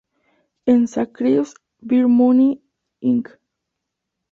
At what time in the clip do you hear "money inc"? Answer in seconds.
2.07-3.29